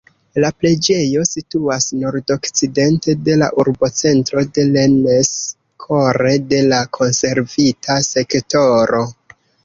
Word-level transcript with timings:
La 0.43 0.47
preĝejo 0.61 1.23
situas 1.31 1.83
nordokcidente 2.03 3.13
de 3.27 3.35
la 3.41 3.49
urbocentro 3.63 4.43
de 4.55 4.65
Rennes, 4.69 5.29
kore 5.85 6.31
de 6.55 6.63
la 6.71 6.79
konservita 6.99 7.99
sektoro. 8.09 9.03